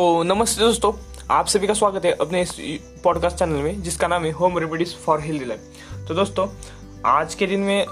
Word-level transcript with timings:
तो 0.00 0.22
नमस्ते 0.22 0.60
दोस्तों 0.60 0.92
आप 1.30 1.46
सभी 1.46 1.66
का 1.66 1.74
स्वागत 1.74 2.04
है 2.04 2.12
अपने 2.12 2.40
इस 2.42 2.50
पॉडकास्ट 3.04 3.36
चैनल 3.36 3.62
में 3.62 3.82
जिसका 3.82 4.08
नाम 4.08 4.24
है 4.24 4.30
home 4.30 4.58
remedies 4.58 4.94
for 4.96 5.20
healthy 5.20 5.44
life 5.44 6.04
तो 6.08 6.14
दोस्तों 6.14 6.46
आज 7.06 7.34
के 7.34 7.46
दिन 7.46 7.60
में 7.60 7.84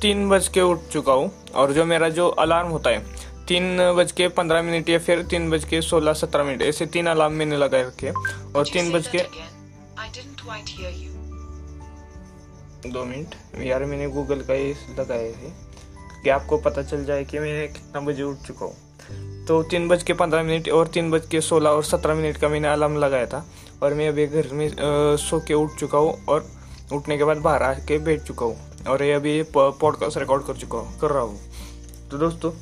तीन 0.00 0.28
बज 0.28 0.48
के 0.48 0.60
उठ 0.60 0.80
चुका 0.92 1.12
हूँ 1.12 1.30
और 1.54 1.72
जो 1.72 1.84
मेरा 1.84 2.08
जो 2.08 2.28
अलार्म 2.28 2.68
होता 2.68 2.90
है 2.90 2.98
तीन 3.46 3.92
बज 3.96 4.12
के 4.12 4.28
पंद्रह 4.28 4.62
मिनट 4.62 4.88
या 4.88 4.98
फिर 4.98 5.22
तीन 5.22 5.50
बज 5.50 5.64
के 5.64 5.80
सोलह 5.82 6.12
सत्रह 6.12 6.44
मिनट 6.44 6.62
ऐसे 6.62 6.86
तीन 6.86 7.06
अलार्म 7.06 7.32
मैंने 7.32 7.56
लगा 7.56 7.80
रखे 7.80 8.10
और 8.10 8.68
तीन 8.72 8.92
बज 8.92 9.08
के. 9.08 9.18
दो 12.88 13.04
मिनट। 13.04 13.34
यार 13.62 13.84
मैंने 13.84 14.08
गूगल 14.08 14.42
का 14.42 14.54
ये 14.54 14.76
लगाया 14.98 15.32
है 15.38 15.54
कि 16.24 16.30
आपको 16.30 16.58
पता 16.58 16.82
चल 16.82 17.04
जाए 17.04 17.24
कि 17.24 17.38
मैं 17.38 17.72
कितना 17.72 18.00
बजे 18.00 18.22
उठ 18.22 18.46
चुका 18.46 18.66
हूँ। 18.66 18.89
तो 19.50 19.62
तीन 19.62 19.88
बज 19.88 20.02
के 20.02 20.12
पंद्रह 20.12 20.42
मिनट 20.42 20.68
और 20.70 20.88
तीन 20.94 21.10
बज 21.10 21.26
के 21.26 21.40
सोलह 21.40 21.70
और 21.70 21.82
सत्रह 21.84 22.14
मिनट 22.14 22.36
का 22.36 22.48
मैंने 22.48 22.68
अलार्म 22.68 22.96
लगाया 22.96 23.26
था 23.26 23.42
और 23.82 23.94
मैं 23.94 24.06
अभी 24.08 24.26
घर 24.26 24.48
में 24.52 24.68
सो 25.18 25.38
के 25.46 25.54
उठ 25.54 25.74
चुका 25.78 25.98
हूँ 25.98 26.12
और 26.28 26.46
उठने 26.92 27.16
के 27.18 27.24
बाद 27.24 27.36
बाहर 27.36 27.62
आके 27.62 27.98
बैठ 27.98 28.22
चुका 28.22 28.46
हूँ 28.46 28.84
और 28.88 29.02
ये 29.02 29.12
अभी 29.12 29.42
पॉडकास्ट 29.54 30.18
रिकॉर्ड 30.18 30.44
कर 30.46 30.56
चुका 30.56 30.78
हूँ, 30.78 30.98
कर 31.00 31.10
रहा 31.10 31.22
हूँ। 31.22 31.38
तो 32.10 32.18
दोस्तों, 32.18 32.52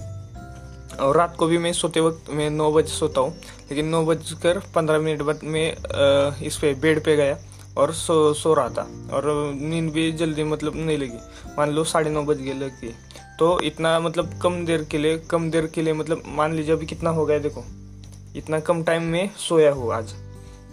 और 0.99 1.17
रात 1.17 1.37
को 1.39 1.47
भी 1.47 1.59
मैं 1.59 1.73
सोते 1.73 2.01
वक्त 2.01 2.31
मैं 2.31 2.49
नौ 2.51 2.71
बजे 2.73 2.93
सोता 2.93 3.21
हूँ, 3.21 3.35
लेकिन 3.71 3.89
नौ 3.89 4.05
बजकर 4.07 4.63
पंद्रह 4.75 4.99
मिनट 4.99 5.23
बाद 5.23 5.41
मैं 5.45 6.41
इस 6.41 6.57
पे 6.57 6.73
बेड 6.77 7.05
पे 7.05 7.17
गया 7.17 7.39
और 7.77 7.93
सो 7.95 8.33
सो 8.35 8.55
रहा 8.55 8.69
था 8.71 8.89
और 9.13 9.33
नींद 9.55 9.93
भी 9.93 10.11
जल्दी 10.15 10.45
मतलब 10.47 10.77
नहीं 10.77 10.99
लगी। 10.99 11.19
मान 11.59 11.71
लो 11.71 11.85
साढ़े 11.85 12.11
नौ 12.11 12.23
बज 12.23 12.41
गए 12.41 12.55
लगी 12.55 12.95
तो 13.39 13.61
इतना 13.61 14.01
मतलब 14.01 14.41
कम 14.43 14.67
देर 14.67 14.85
के 14.85 14.99
लिए, 14.99 15.19
कम 15.19 15.51
देर 15.51 15.67
के 15.67 15.83
लिए 15.83 15.93
मतलब 15.93 16.23
मान 16.27 16.55
लीजिए 16.55 16.73
अभी 16.73 16.87
कितना 16.87 17.11
हो 17.11 17.27
गया 17.27 17.39
देखो 17.39 17.65
इतना 18.37 18.61
कम 18.61 18.83
टाइम 18.83 19.03
में 19.03 19.31
सोया 19.37 19.73
हूँ 19.73 19.95
आज 19.95 20.13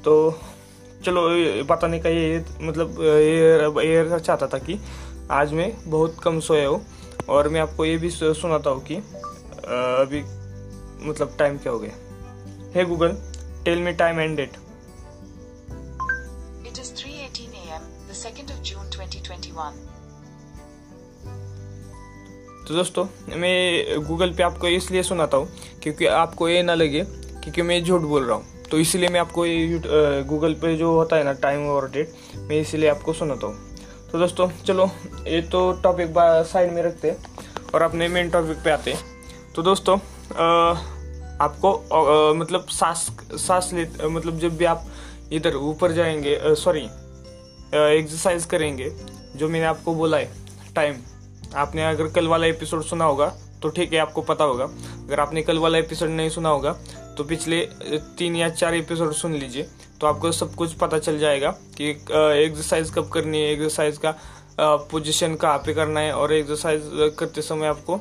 तो 0.06 0.40
चलो 1.06 1.22
बताने 1.64 2.00
का 2.00 2.10
ये 2.10 2.46
मतलब 2.62 2.96
ये 3.02 3.86
ये 3.88 4.20
चाहता 4.20 4.48
था 4.48 4.58
कि 4.58 4.80
आज 5.32 5.54
मैं 5.54 5.74
बहुत 5.88 6.18
कम 6.24 6.40
सोया 6.40 6.68
हूँ 6.68 6.86
और 7.30 7.50
मैं 7.50 7.62
आपको 7.62 7.86
ये 7.86 7.98
भी 7.98 8.10
सुनाता 8.10 8.70
हूँ 8.70 8.84
कि 8.84 8.96
अभी 8.96 10.24
मतलब 11.10 11.36
टाइम 11.40 11.58
क्या 11.58 11.74
हो 11.74 11.80
गया 11.80 11.92
hey 12.76 12.86
Google 12.86 13.18
tell 13.66 13.80
me 13.80 13.94
time 13.94 14.20
and 14.20 14.38
date 14.38 14.52
It 16.68 16.80
is 16.84 16.90
3:18 16.92 17.54
a.m. 17.56 17.84
the 18.08 18.16
2nd 18.16 18.50
of 18.50 18.64
June 18.64 18.90
2021. 18.92 19.95
तो 22.68 22.74
दोस्तों 22.74 23.04
मैं 23.38 24.04
गूगल 24.04 24.32
पे 24.34 24.44
आपको 24.44 24.68
इसलिए 24.68 25.02
सुनाता 25.04 25.38
हूँ 25.38 25.48
क्योंकि 25.84 26.06
आपको 26.06 26.48
ये 26.50 26.62
ना 26.64 26.74
लगे 26.74 27.02
क्योंकि 27.04 27.62
मैं 27.62 27.84
झूठ 27.84 28.02
बोल 28.02 28.24
रहा 28.24 28.36
हूँ। 28.36 28.64
तो 28.72 28.78
इसीलिए 28.80 29.10
मैं 29.10 29.20
आपको 29.20 29.46
ये 29.46 29.80
गूगल 30.28 30.54
पे 30.54 30.76
जो 30.78 30.92
होता 30.94 31.16
है 31.16 31.24
ना 31.24 31.34
टाइम 31.44 31.68
और 31.70 31.90
डेट 31.92 32.14
मैं 32.40 32.60
इसीलिए 32.62 32.90
आपको 32.90 33.14
सुनाता 33.14 33.48
हूँ। 33.48 33.78
तो 34.12 34.20
दोस्तों 34.20 34.50
चलो 34.66 34.90
ये 35.28 35.42
तो 35.42 35.72
टॉपिक 35.84 36.14
साइड 36.52 36.74
में 36.74 36.82
रखते 36.84 37.12
हैं 37.12 37.18
और 37.74 37.82
अपने 37.82 38.08
मेन 38.08 38.30
टॉपिक 38.30 38.64
पे 38.64 38.72
आते 38.72 38.94
हैं। 38.94 39.00
तो 39.56 39.64
दोस्तों 39.64 39.98
अ, 39.98 40.80
आपको 41.42 41.72
अ, 41.72 42.34
मतलब 42.34 42.68
सांस 42.72 43.08
सांस 43.38 43.72
ले 43.74 44.08
मतलब 44.08 44.40
जब 44.40 44.58
भी 44.58 44.66
आप 44.66 44.86
इधर 45.32 45.56
ऊपर 45.56 45.92
जाएँगे 45.92 46.40
सॉरी 46.56 46.88
एक्सरसाइज 47.74 48.46
करेंगे 48.46 48.92
जो 49.36 49.50
मैंने 49.50 49.66
आपको 49.66 49.94
बोला 49.96 50.18
है 50.18 50.32
टाइम 50.76 50.96
आपने 51.56 51.86
अगर 51.86 52.08
कल 52.08 52.28
वाला 52.28 52.48
एपिसोड 52.48 52.84
सुना 52.84 53.06
होगा 53.06 53.28
तो 53.62 53.70
ठीक 53.70 53.94
है, 53.94 54.00
आपको 54.00 54.22
पता 54.22 54.44
होगा। 54.44 54.64
अगर 54.64 55.20
आपने 55.20 55.42
कल 55.42 55.58
वाला 55.58 55.78
एपिसोड 55.78 56.10
नहीं 56.10 56.30
सुना 56.30 56.50
होगा 56.50 56.72
तो 57.18 57.24
पिछले 57.24 57.68
तीन 58.18 58.36
या 58.36 58.50
चार 58.50 58.76
एपिसोड 58.76 59.14
सुन 59.14 59.34
लीजिए 59.34 59.68
तो 60.02 60.08
आपको 60.08 60.32
सब 60.32 60.56
कुछ 60.56 60.74
पता 60.74 61.00
चल 61.00 61.20
जाएगा 61.20 61.52
कि 61.52 61.90
एक्सरसाइज 61.90 62.92
कब 62.96 63.10
करनी 63.10 63.42
है 63.42 63.52
एक्सरसाइज 63.54 63.98
का 63.98 64.16
पोजीशन 64.60 65.36
कहाँ 65.36 65.58
पे 65.58 65.74
करना 65.74 66.00
है 66.00 66.14
और 66.14 66.34
एक्सरसाइज 66.34 66.82
करते 67.20 67.42
समय 67.42 67.68
आपको 67.68 67.98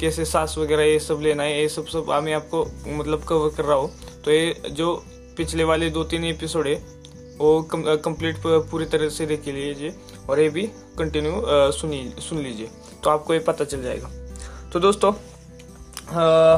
कैसे 0.00 0.24
सांस 0.24 0.54
वगैरह 0.58 0.82
ये 0.82 0.98
सब 0.98 1.20
लेना 1.22 1.42
है, 1.42 1.60
ये 1.60 1.68
सब 1.68 1.86
सब 1.86 2.20
मैं 2.24 2.34
आपको 2.34 2.64
मतलब 2.86 3.24
कवर 3.24 3.50
कर 3.50 3.64
रहा 3.64 3.76
हूँ। 3.76 3.90
तो 4.24 4.30
ये 4.30 4.62
जो 4.70 4.94
पिछले 5.36 5.64
वाले 5.64 5.90
दो 5.90 6.04
तीन 6.04 6.24
एपिसोड 6.24 6.66
है 6.66 6.99
वो 7.40 7.60
कंप्लीट 7.72 8.36
पूरी 8.44 8.84
तरह 8.86 9.08
से 9.08 9.26
देख 9.26 9.46
लीजिए 9.48 9.94
और 10.28 10.40
ये 10.40 10.48
भी 10.50 10.62
कंटिन्यू 10.98 11.42
सुनिए 11.72 12.12
सुन 12.20 12.38
लीजिए 12.38 12.70
तो 13.04 13.10
आपको 13.10 13.34
ये 13.34 13.40
पता 13.40 13.64
चल 13.64 13.82
जाएगा। 13.82 14.10
तो 14.72 14.80
दोस्तों 14.80 15.12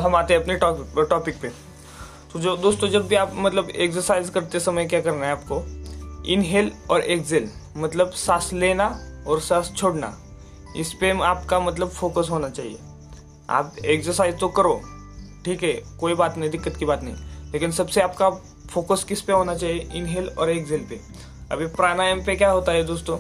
हम 0.02 0.14
आते 0.16 0.34
हैं 0.34 0.40
अपने 0.42 0.54
टॉपिक 0.56 1.06
टॉपिक 1.10 1.40
पे। 1.42 1.48
तो 2.32 2.38
जो, 2.38 2.56
दोस्तों, 2.56 2.88
जब 2.88 3.06
भी 3.08 3.14
आप 3.14 3.32
मतलब 3.36 3.68
एक्सरसाइज 3.70 4.30
करते 4.30 4.60
समय 4.60 4.86
क्या 4.86 5.00
करना 5.00 5.26
है 5.26 5.32
आपको? 5.32 5.62
इनहेल 6.26 6.70
और 6.90 7.00
एक्सेल 7.02 7.48
मतलब 7.76 8.10
सांस 8.12 8.50
लेना 8.52 8.86
और 9.28 9.40
सांस 9.40 9.72
छोड़ना, 9.76 10.16
इस 10.76 10.92
पे 10.92 11.10
आपका 11.22 11.60
मतलब 11.60 11.88
फोकस 11.90 12.28
होना 12.30 12.48
चाहिए। 12.50 12.78
आप 13.50 13.76
एक्सरसाइज 13.86 14.38
तो 14.40 14.48
करो, 14.50 14.80
ठीक 15.44 15.62
है, 15.62 15.72
कोई 16.00 16.14
बात 16.14 16.38
नहीं, 16.38 16.50
दिक्कत 16.50 16.76
की 16.76 16.84
बात 16.84 17.02
नहीं। 17.02 17.14
लेकिन 17.52 17.70
सबसे 17.70 18.00
आपका 18.00 18.30
फोकस 18.70 19.04
किस 19.04 19.22
पे 19.22 19.32
होना 19.32 19.54
चाहिए? 19.54 19.88
इनहेल 19.94 20.28
और 20.38 20.50
एक्सेल 20.50 20.86
पे। 20.90 21.00
अभी 21.52 21.66
प्राणायाम 21.66 22.24
पे 22.24 22.36
क्या 22.36 22.50
होता 22.50 22.72
है 22.72 22.84
दोस्तों? 22.84 23.18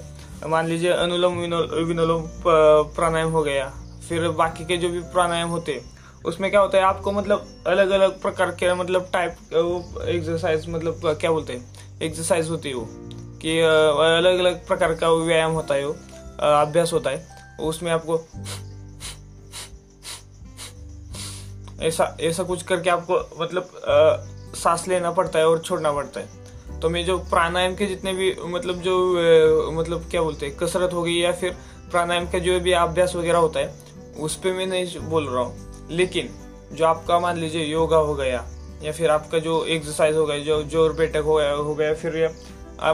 मान 0.48 0.66
लीजिए 0.66 0.90
अनुलोम 0.90 1.38
विनो- 1.38 1.68
विलोम 1.70 2.22
प- 2.22 2.92
प्राणायाम 2.96 3.30
हो 3.32 3.42
गया। 3.42 3.72
फिर 4.08 4.28
बाकी 4.28 4.64
के 4.64 4.76
जो 4.76 4.88
भी 4.88 5.00
प्राणायाम 5.00 5.48
होते, 5.48 5.82
उसमें 6.24 6.50
क्या 6.50 6.60
होता 6.60 6.78
है? 6.78 6.84
आपको 6.84 7.12
मतलब 7.12 7.46
अलग 7.66 7.90
अलग 7.90 8.22
प्रकार 8.22 8.50
के 8.50 8.74
मतलब 8.74 9.10
टाइप 9.12 9.32
एक्सरसाइज 10.08 10.68
मतलब 10.68 11.00
क्या 11.04 11.30
बोलते 11.30 11.52
हैं? 11.52 11.74
एक्सरसाइज 12.02 12.50
होती 12.50 12.68
है 12.68 12.74
वो। 12.74 12.88
कि 13.42 13.60
अलग 14.18 14.38
अलग 14.38 14.66
प्रकार 14.66 14.94
का 14.94 15.08
व्यायाम 15.08 15.52
होता 15.52 15.74
है 15.74 15.86
वो 15.86 15.92
अभ्यास 16.40 16.92
होता 16.92 17.10
है। 17.10 17.28
उसमें 17.60 17.92
आपको 17.92 18.24
ऐसा 21.82 22.16
ऐसा 22.20 22.42
कुछ 22.42 22.62
करके 22.62 22.90
आपको 22.90 23.18
मतलब 23.40 23.62
अ, 23.62 24.56
सांस 24.56 24.86
लेना 24.88 25.10
पड़ता 25.10 25.38
है 25.38 25.46
और 25.48 25.58
छोड़ना 25.58 25.92
पड़ता 25.92 26.20
है। 26.20 26.80
तो 26.80 26.88
मैं 26.88 27.04
जो 27.04 27.18
प्राणायाम 27.20 27.74
के 27.74 27.86
जितने 27.86 28.12
भी 28.12 28.34
मतलब 28.46 28.80
जो 28.82 29.72
मतलब 29.72 30.06
क्या 30.10 30.22
बोलते 30.22 30.46
हैं 30.46 30.56
कसरत 30.56 30.92
हो 30.92 31.02
गई 31.02 31.14
या 31.14 31.32
फिर 31.32 31.56
प्राणायाम 31.90 32.26
का 32.26 32.38
जो 32.38 32.58
भी 32.60 32.72
अभ्यास 32.72 33.14
वगैरह 33.16 33.38
होता 33.38 33.60
है 33.60 33.74
उस 34.20 34.36
पर 34.36 34.52
मैं 34.52 34.66
नहीं 34.66 35.00
बोल 35.00 35.28
रहा 35.28 35.42
हूँ। 35.42 35.88
लेकिन 35.90 36.28
जो 36.72 36.84
आपका 36.86 37.18
मान 37.18 37.38
लीजिए 37.38 37.64
योगा 37.64 37.96
हो 37.96 38.14
गया 38.14 38.44
या 38.82 38.92
फिर 38.92 39.10
आपका 39.10 39.38
जो 39.38 39.64
एक्सरसाइज 39.64 40.16
हो 40.16 40.26
गया 40.26 40.38
जो 40.38 40.62
ज़ोर 40.62 40.92
बैठक 40.92 41.22
हो 41.24 41.34
गया 41.34 41.52
हो 41.52 41.74
गया 41.74 41.94
फिर 41.94 42.26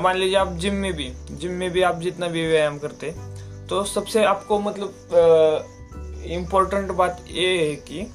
मान 0.03 0.17
लीजिए 0.17 0.37
आप 0.37 0.53
जिम 0.55 0.75
में 0.75 0.93
भी 0.93 1.11
जिम 1.31 1.53
में 1.53 1.71
भी 1.71 1.83
आप 1.83 2.01
जितना 2.01 2.29
भी 2.29 2.47
व्यायाम 2.47 2.79
करते 2.79 3.15
तो 3.69 3.83
सबसे 3.85 4.25
आपको 4.25 4.59
मतलब 4.61 4.95
इम्पोर्टेंट 6.31 6.91
बात 6.93 7.25
ये 7.31 7.49
है 7.59 7.75
कि 7.75 8.07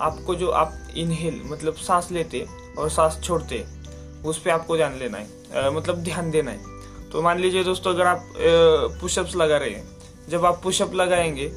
आपको 0.00 0.34
जो 0.34 0.50
आप 0.50 0.78
इनहेल 0.96 1.40
मतलब 1.44 1.74
सांस 1.76 2.10
लेते 2.10 2.46
और 2.78 2.90
सांस 2.90 3.20
छोड़ते 3.24 3.64
उस 4.24 4.38
पर 4.38 4.50
आपको 4.50 4.76
ध्यान 4.76 4.94
लेना 4.94 5.18
है। 5.18 5.26
अ, 5.54 5.70
मतलब 5.70 5.96
ध्यान 5.96 6.30
देना 6.30 6.50
है। 6.50 7.08
तो 7.12 7.22
मान 7.22 7.38
लीजिए 7.38 7.64
दोस्तों 7.64 7.94
अगर 7.94 8.06
आप 8.06 8.32
पुशअप्स 9.00 9.34
लगा 9.36 9.56
रहे 9.56 9.70
हैं 9.70 9.88
जब 10.28 10.44
आप 10.46 10.60
पुशअप 10.62 10.94
लगाएँगे 10.94 11.48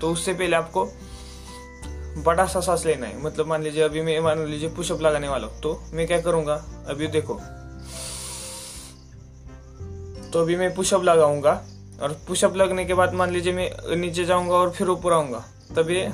तो 0.00 0.12
उससे 0.12 0.34
पहले 0.34 0.56
आपको 0.56 0.84
बड़ा 2.24 2.46
सा 2.46 2.60
सांस 2.60 2.84
लेना 2.86 3.06
है। 3.06 3.22
मतलब 3.22 3.46
मान 3.46 3.62
लीजिए 3.62 3.82
अभी 3.82 4.02
मैं 4.02 4.18
मान 4.20 4.44
लीजिए 4.46 4.68
पुशअप 4.68 5.00
लगाने 5.00 5.28
वाला 5.28 5.46
हूँ 5.46 5.60
तो 5.60 5.80
मैं 5.92 6.06
क्या 6.06 6.20
करूँगा 6.20 6.54
अभी 6.88 7.06
देखो। 7.06 7.34
तो 10.32 10.40
अभी 10.40 10.56
मैं 10.56 10.74
पुशअप 10.74 11.02
लगाऊँगा 11.02 11.52
और 12.02 12.12
पुशअप 12.28 12.56
लगने 12.56 12.84
के 12.84 12.94
बाद 12.94 13.14
मान 13.14 13.30
लीजिए 13.30 13.52
मैं 13.52 13.96
नीचे 13.96 14.24
जाऊँगा 14.24 14.54
और 14.54 14.70
फिर 14.70 14.88
ऊपर 14.88 15.12
आऊँगा 15.12 15.44
तब 15.76 15.90
ये 15.90 16.12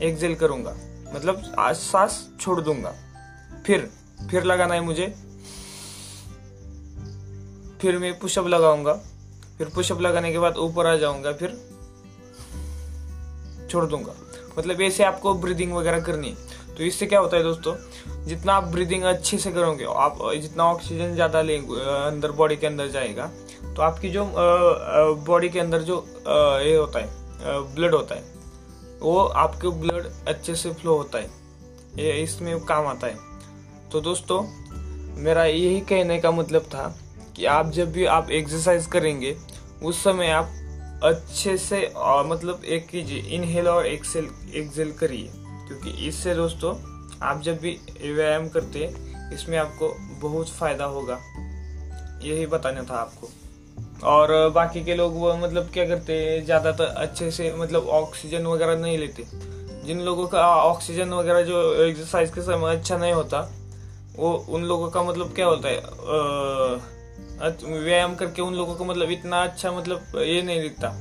एक्सेल 0.00 0.34
करूँगा। 0.34 0.74
मतलब 1.14 1.54
आज 1.58 1.76
सांस 1.76 2.28
छोड़ 2.40 2.60
दूँगा। 2.60 2.94
फिर 3.66 3.88
फिर 4.30 4.44
लगाना 4.44 4.74
है 4.74 4.80
मुझे। 4.80 5.06
फिर 7.80 7.98
मैं 7.98 8.18
पुशअप 8.18 8.46
लगाऊँगा। 8.46 8.92
फिर 9.58 9.68
पुशअप 9.74 10.00
लगाने 10.00 10.32
के 10.32 10.38
बाद 10.38 10.56
ऊपर 10.58 10.86
आ 10.86 10.94
जाऊँगा, 10.96 11.32
फिर 11.32 11.56
छोड़ 13.70 13.84
दूँगा। 13.86 14.12
मतलब 14.58 14.80
ऐसे 14.80 15.04
आपको 15.04 15.34
ब्रीदिंग 15.36 15.72
वगैरह 15.72 16.00
करनी 16.00 16.28
है। 16.28 16.74
तो 16.76 16.84
इससे 16.84 17.06
क्या 17.06 17.18
होता 17.20 17.36
है 17.36 17.42
दोस्तों, 17.42 17.74
जितना 18.26 18.52
आप 18.52 18.64
ब्रीदिंग 18.64 19.02
अच्छे 19.04 19.38
से 19.38 19.50
करोगे, 19.52 19.84
आप, 19.86 20.18
जितना 20.34 20.64
ऑक्सीजन 20.64 21.14
ज़्यादा 21.14 21.42
लेंगे 21.42 21.80
अंदर 21.96 22.32
बॉडी 22.32 22.56
के 22.56 22.66
अंदर 22.66 22.88
जाएगा 22.88 23.30
तो 23.68 23.82
आपकी 23.82 24.10
जो 24.10 24.24
बॉडी 25.26 25.48
के 25.48 25.60
अंदर 25.60 25.82
जो 25.82 26.04
ये 26.60 26.74
होता 26.76 26.98
है 26.98 27.08
ब्लड 27.74 27.94
होता 27.94 28.14
है 28.14 28.37
वो 29.00 29.18
आपके 29.18 29.68
ब्लड 29.68 30.28
अच्छे 30.28 30.54
से 30.54 30.72
फ्लो 30.72 30.96
होता 30.96 31.18
है। 31.18 31.30
ये 31.98 32.12
इसमें 32.12 32.64
काम 32.64 32.86
आता 32.86 33.06
है। 33.06 33.16
तो 33.92 34.00
दोस्तों, 34.00 34.42
मेरा 35.22 35.44
यही 35.44 35.80
कहने 35.80 36.20
का 36.20 36.30
मतलब 36.30 36.62
था 36.62 36.98
कि 37.36 37.44
आप 37.44 37.70
जब 37.70 37.92
भी 37.92 38.04
आप 38.04 38.30
एक्सरसाइज 38.30 38.86
करेंगे, 38.86 39.36
उस 39.82 40.04
समय 40.04 40.28
आप 40.28 40.54
अच्छे 41.04 41.58
से 41.58 41.84
और 41.84 42.26
मतलब 42.26 42.62
एक 42.64 42.86
कीजिए 42.86 43.20
इनहेल 43.20 43.68
और 43.68 43.86
एक्सेल 43.86 44.30
एक्सेल 44.54 44.92
करिए। 44.92 45.32
क्योंकि 45.36 45.90
इससे 45.90 46.34
दोस्तों, 46.34 46.76
आप 47.22 47.42
जब 47.42 47.58
भी 47.58 47.80
व्यायाम 48.02 48.48
करते 48.48 48.84
हैं, 48.84 49.08
इसमें 49.32 49.58
आपको 49.58 49.96
बहुत 50.28 50.48
फ़ायदा 50.48 50.84
होगा। 50.84 51.20
यही 52.22 52.46
बताना 52.46 52.82
था 52.82 52.94
आपको। 52.94 53.28
और 54.04 54.48
बाकी 54.50 54.84
के 54.84 54.94
लोग 54.94 55.14
वो 55.14 55.34
मतलब 55.36 55.70
क्या 55.72 55.84
करते 55.88 56.12
हैं, 56.14 56.44
ज़्यादातर 56.44 56.84
अच्छे 56.84 57.30
से 57.30 57.52
मतलब 57.56 57.88
ऑक्सीजन 57.90 58.46
वगैरह 58.46 58.76
नहीं 58.78 58.98
लेते। 58.98 59.24
जिन 59.86 60.00
लोगों 60.02 60.26
का 60.28 60.46
ऑक्सीजन 60.56 61.12
वगैरह 61.12 61.42
जो 61.42 61.60
एक्सरसाइज 61.84 62.30
के 62.30 62.42
समय 62.42 62.76
अच्छा 62.76 62.96
नहीं 62.98 63.12
होता, 63.12 63.40
वो 64.16 64.32
उन 64.48 64.64
लोगों 64.64 64.90
का 64.90 65.02
मतलब 65.02 65.34
क्या 65.34 65.46
होता 65.46 65.68
है 65.68 65.80
व्यायाम 67.74 68.14
करके 68.14 68.42
उन 68.42 68.54
लोगों 68.54 68.74
को 68.74 68.84
मतलब 68.84 69.10
इतना 69.10 69.42
अच्छा 69.44 69.72
मतलब 69.72 70.18
ये 70.18 70.42
नहीं 70.42 70.60
दिखता 70.60 70.94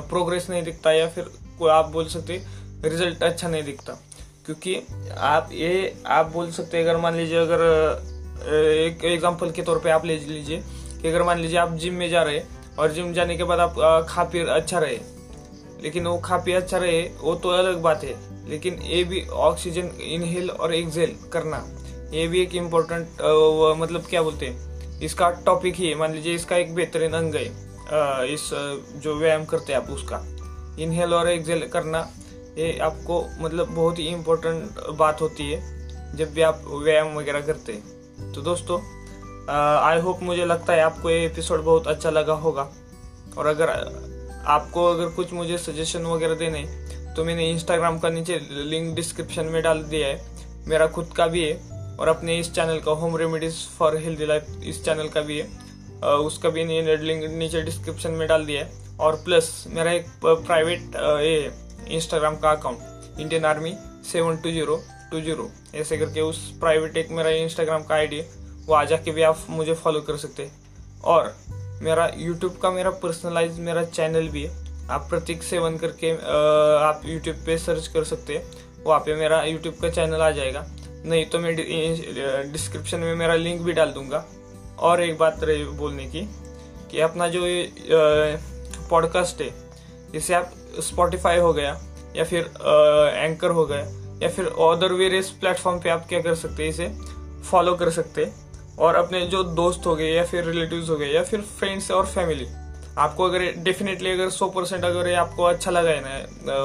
प्रोग्रेस 0.00 0.48
नहीं 0.50 0.62
दिखता, 0.62 0.92
या 0.92 1.08
फिर 1.08 1.24
आप 1.70 1.90
बोल 1.90 2.06
सकते 2.08 2.40
रिज़ल्ट 2.84 3.22
अच्छा 3.22 3.48
नहीं 3.48 3.62
दिखता। 3.64 3.92
क्योंकि 4.46 4.74
आप 5.18 5.48
ये, 5.52 5.94
आप 6.06 6.32
बोल 6.32 6.50
सकते 6.52 6.82
अगर 6.82 6.96
मान 6.96 7.14
लीजिए 7.16 7.38
अगर 7.38 7.60
एक 8.46 9.04
एग्जांपल 9.04 9.50
के 9.50 9.62
तौर 9.62 9.78
पे 9.78 9.90
आप 9.90 10.04
ले 10.06 10.16
लीजिए 10.18 10.62
कि 11.04 11.08
अगर 11.08 11.22
मान 11.22 11.38
लीजिए 11.38 11.58
आप 11.58 11.72
जिम 11.76 11.94
में 11.94 12.08
जा 12.10 12.22
रहे 12.22 12.40
और 12.78 12.92
जिम 12.92 13.12
जाने 13.12 13.36
के 13.36 13.44
बाद 13.44 13.60
आप 13.60 14.06
खा 14.08 14.22
पी 14.24 14.40
अच्छा 14.40 14.78
रहे, 14.78 14.98
लेकिन 15.82 16.06
वो 16.06 16.16
खा 16.18 16.36
पी 16.36 16.52
अच्छा 16.52 16.78
रहे, 16.78 17.02
वो 17.20 17.34
तो 17.34 17.48
अलग 17.50 17.80
बात 17.82 18.04
है। 18.04 18.14
लेकिन 18.48 18.78
ये 18.82 19.02
भी 19.04 19.24
ऑक्सीजन 19.28 19.90
इनहेल 20.04 20.50
और 20.50 20.74
एक्सेल 20.74 21.14
करना, 21.32 21.62
ये 22.12 22.26
भी 22.28 22.40
एक 22.42 22.54
इम्पोर्टेंट 22.56 23.20
मतलब 23.78 24.06
क्या 24.10 24.22
बोलते 24.22 24.46
हैं, 24.46 24.98
इसका 25.00 25.30
टॉपिक 25.46 25.74
ही 25.74 25.88
है। 25.88 25.94
मान 25.94 26.14
लीजिए 26.14 26.34
इसका 26.34 26.56
एक 26.56 26.74
बेहतरीन 26.74 27.12
अंग 27.12 27.34
है 27.34 27.44
इस 28.34 28.48
जो 29.02 29.14
व्यायाम 29.14 29.44
करते 29.44 29.72
हैं 29.72 29.80
आप 29.80 29.90
उसका। 29.90 30.24
इनहेल 30.80 31.14
और 31.14 31.28
एक्सेल 31.28 31.68
करना, 31.72 32.08
ये 32.58 32.78
आपको 32.80 33.24
मतलब 33.40 33.74
बहुत 33.74 33.98
ही 33.98 34.08
इम्पोर्टेंट 34.08 34.80
बात 34.96 35.20
होती 35.20 35.50
है, 35.50 35.60
जब 36.16 36.34
भी 36.34 36.42
आप 36.42 36.64
व्यायाम 36.66 37.14
वगैरह 37.14 37.40
करते 37.42 37.72
हैं। 37.72 38.32
तो 38.32 38.40
दोस्तों 38.42 38.80
आई 39.50 40.00
होप 40.00 40.22
मुझे 40.22 40.44
लगता 40.44 40.72
है 40.72 40.80
आपको 40.80 41.10
ये 41.10 41.24
एपिसोड 41.26 41.62
बहुत 41.64 41.86
अच्छा 41.88 42.10
लगा 42.10 42.32
होगा। 42.34 42.68
और 43.38 43.46
अगर 43.46 43.70
आपको 44.46 44.84
अगर 44.86 45.08
कुछ 45.08 45.32
मुझे 45.32 45.58
सजेशन 45.58 46.04
वगैरह 46.06 46.34
देने 46.34 46.62
तो 47.16 47.24
मैंने 47.24 47.50
इंस्टाग्राम 47.50 47.98
का 47.98 48.10
नीचे 48.10 48.38
लिंक 48.50 48.94
डिस्क्रिप्शन 48.96 49.46
में 49.46 49.62
डाल 49.62 49.82
दिया 49.84 50.08
है। 50.08 50.66
मेरा 50.68 50.86
खुद 50.86 51.12
का 51.16 51.26
भी 51.26 51.44
है 51.44 51.96
और 52.00 52.08
अपने 52.08 52.38
इस 52.38 52.52
चैनल 52.54 52.78
का 52.80 52.92
home 52.92 53.16
remedies 53.16 53.56
for 53.78 53.96
healthy 53.96 54.26
life 54.26 54.46
इस 54.64 54.84
चैनल 54.84 55.08
का 55.08 55.20
भी 55.20 55.38
है। 55.38 55.46
उसका 56.04 56.48
भी 56.48 56.64
लिंक 56.64 57.24
नीचे 57.32 57.62
डिस्क्रिप्शन 57.62 58.10
में 58.10 58.26
डाल 58.28 58.44
दिया 58.46 58.64
है। 58.64 58.82
और 59.00 59.14
प्लस 59.24 59.52
मेरा 59.68 59.92
एक 59.92 60.06
प्राइवेट 60.24 60.96
ये 60.96 61.52
इंस्टाग्राम 61.96 62.36
का 62.36 62.50
account 62.50 63.20
Indian 63.20 63.44
army 63.44 63.74
seven 64.12 64.36
two 64.36 64.50
zero 64.50 64.80
two 65.10 65.20
zero 65.20 65.50
ऐसे 65.74 65.96
करके 65.98 66.20
उस 66.20 66.38
प्राइवेट 66.60 66.96
एक 66.96 67.10
मेरा 67.10 67.30
इंस्टाग्राम 67.38 67.82
का 67.82 67.94
आईडी 67.94 68.16
है। 68.16 68.43
वो 68.66 68.74
आ 68.74 68.84
जाके 68.84 69.10
भी 69.10 69.22
आप 69.22 69.46
मुझे 69.50 69.74
फॉलो 69.74 70.00
कर 70.00 70.16
सकते 70.16 70.42
हैं। 70.42 71.00
और 71.02 71.34
मेरा 71.82 72.10
यूट्यूब 72.16 72.56
का 72.56 72.70
मेरा 72.70 72.90
पर्सनलाइज 73.02 73.58
मेरा 73.60 73.84
चैनल 73.84 74.28
भी 74.28 74.42
है। 74.42 74.62
आप 74.90 75.06
प्रतीक 75.10 75.42
सेवन 75.42 75.76
करके 75.78 76.12
आप 76.80 77.02
यूट्यूब 77.04 77.36
पे 77.46 77.56
सर्च 77.58 77.86
कर 77.86 78.04
सकते 78.04 78.34
हैं। 78.34 78.50
वहाँ 78.84 79.00
पे 79.00 79.14
मेरा 79.14 79.42
यूट्यूब 79.42 79.74
का 79.74 79.88
चैनल 79.90 80.20
आ 80.20 80.30
जाएगा। 80.30 80.66
नहीं 81.06 81.24
तो 81.26 81.38
मैं 81.38 81.54
डिस्क्रिप्शन 82.52 83.00
में 83.00 83.14
मेरा 83.14 83.34
लिंक 83.34 83.60
भी 83.62 83.72
डाल 83.72 83.90
दूँगा। 83.90 84.24
और 84.78 85.02
एक 85.02 85.18
बात 85.18 85.44
रही 85.44 85.64
बोलने 85.64 86.04
की, 86.06 86.20
कि 86.90 87.00
अपना 87.00 87.28
जो 87.28 87.42
पॉडकास्ट 88.90 89.40
है, 89.40 89.50
जैसे 90.12 90.34
आप 90.34 90.52
स्पॉटिफाई 90.80 91.38
हो 91.38 91.52
गया, 91.52 91.80
या 92.16 92.24
फिर 92.24 92.50
एंकर 93.14 93.50
हो 93.50 93.64
गया, 93.66 93.84
या 94.22 94.28
फिर 94.28 94.46
अदर 94.46 94.92
वेरियस 94.92 95.30
प्लेटफॉर्म 95.30 95.80
पे 95.80 95.90
आप 95.90 96.06
क्या 96.08 96.20
कर 96.20 96.34
सकते 96.34 96.62
हैं, 96.62 96.70
इसे 96.70 96.88
फॉलो 97.50 97.74
कर 97.74 97.90
सकते 97.90 98.24
हैं। 98.24 98.43
और 98.78 98.94
अपने 98.94 99.20
जो 99.26 99.42
दोस्त 99.54 99.86
हो 99.86 99.94
गए 99.96 100.10
या 100.10 100.24
फिर 100.24 100.44
रिलेटिव्स 100.44 100.88
हो 100.90 100.96
गए 100.96 101.12
या 101.12 101.22
फिर 101.22 101.40
फ्रेंड्स 101.58 101.90
और 101.90 102.06
फैमिली 102.06 102.46
आपको 102.98 103.24
अगर 103.24 103.50
डेफिनेटली 103.64 104.10
अगर 104.10 104.30
सौ 104.30 104.48
परसेंट 104.48 104.84
अगर 104.84 105.12
आपको 105.14 105.42
अच्छा 105.44 105.70
लगा 105.70 105.90
है 105.90 106.02
ना 106.06 106.56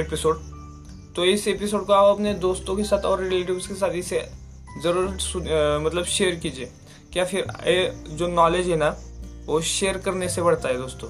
एपिसोड 0.00 0.40
तो 1.16 1.24
इस 1.24 1.46
एपिसोड 1.48 1.86
को 1.86 1.92
आप 1.92 2.14
अपने 2.14 2.34
दोस्तों 2.34 2.76
के 2.76 2.84
साथ 2.84 3.04
और 3.04 3.22
रिलेटिव्स 3.22 3.66
के 3.66 3.74
साथ 3.74 3.94
इसे 3.96 4.20
ज़रूर 4.82 5.06
मतलब 5.84 6.04
शेयर 6.06 6.34
कीजिए। 6.34 6.70
क्या 7.12 7.24
फिर, 7.24 7.46
ये 7.66 7.92
जो 8.10 8.26
नॉलेज 8.28 8.68
है 8.68 8.76
ना, 8.76 8.88
वो 9.46 9.60
शेयर 9.60 9.98
करने 9.98 10.28
से 10.28 10.42
बढ़ता 10.42 10.68
है 10.68 10.76
दोस्तों। 10.76 11.08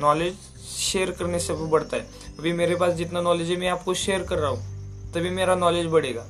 नॉलेज 0.00 0.34
शेयर 0.68 1.10
करने 1.10 1.38
से 1.40 1.54
बढ़ता 1.54 1.96
है। 1.96 2.02
अभी 2.38 2.52
मेरे 2.52 2.76
पास 2.76 2.92
जितना 2.94 3.20
नॉलेज 3.20 3.50
है, 3.50 3.56
मैं 3.56 3.68
आपको 3.68 3.94
शेयर 3.94 4.22
कर 4.22 4.38
रहा 4.38 4.50
हूँ, 4.50 5.12
तभी 5.12 5.30
मेरा 5.30 5.54
नॉलेज 5.54 5.86
बढ़ेगा। 5.86 6.26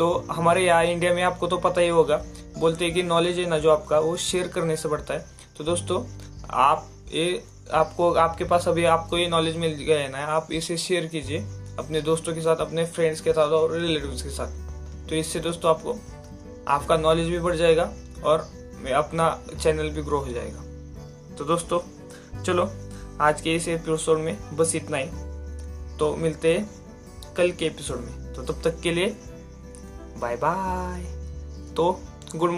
तो 0.00 0.26
हमारे 0.30 0.64
यहाँ 0.64 0.84
इंडिया 0.84 1.14
में 1.14 1.22
आपको 1.22 1.46
तो 1.46 1.56
पता 1.56 1.80
ही 1.80 1.88
होगा, 1.88 2.16
बोलते 2.58 2.84
हैं 2.84 2.94
कि 2.94 3.02
नॉलेज 3.02 3.38
है 3.38 3.46
ना 3.46 3.58
जो 3.58 3.70
आपका, 3.70 3.98
वो 3.98 4.16
शेयर 4.16 4.48
करने 4.48 4.76
से 4.76 4.88
बढ़ता 4.88 5.14
है। 5.14 5.26
तो 5.58 5.64
दोस्तों, 5.64 6.02
आप 6.50 6.88
ये, 7.12 7.42
आपको, 7.72 8.12
आपके 8.12 8.44
पास 8.44 8.68
अभी 8.68 8.84
आपको 8.84 9.18
ये 9.18 9.28
नॉलेज 9.28 9.56
मिल 9.56 9.70
गया 9.70 9.98
है 9.98 10.08
ना, 10.12 10.18
आप 10.18 10.52
इसे 10.52 10.76
शेयर 10.76 11.06
कीजिए 11.06 11.38
अपने 11.78 12.00
दोस्तों 12.00 12.34
के 12.34 12.40
साथ, 12.40 12.56
अपने 12.56 12.84
फ्रेंड्स 12.86 13.20
के 13.20 13.32
साथ 13.32 13.48
और 13.48 13.72
रिलेटिव्स 13.72 14.22
के 14.22 14.30
साथ। 14.30 15.08
तो 15.08 15.14
इससे 15.14 15.40
दोस्तों 15.40 15.70
आपको, 15.70 15.96
आपका 16.68 16.96
नॉलेज 16.96 17.28
भी 17.28 17.38
बढ़ 17.38 17.56
जाएगा 17.56 17.92
और 18.24 18.48
अपना 18.94 19.30
चैनल 19.62 19.90
भी 19.90 20.02
ग्रो 20.02 20.18
हो 20.18 20.32
जाएगा। 20.32 20.62
तो 21.38 21.44
दोस्तों, 21.44 21.80
चलो, 22.42 22.70
आज 23.20 23.40
के 23.40 23.54
इस 23.54 23.68
एपिसोड 23.68 24.18
में 24.18 24.56
बस 24.56 24.74
इतना 24.74 24.96
ही। 24.96 25.08
तो 25.98 26.16
मिलते 26.16 26.54
हैं 26.54 26.70
कल 27.36 27.50
के 27.50 27.66
एपिसोड 27.66 27.96
में। 27.96 28.32
तो 28.34 28.42
तब 28.42 28.62
तक 28.64 28.80
के 28.80 28.90
लिए 28.92 29.16
बाय 30.19 30.35
बाय 30.35 31.03
तो 31.75 32.01
गुड 32.35 32.51